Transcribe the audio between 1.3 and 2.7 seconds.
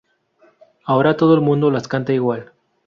el mundo las canta igual"".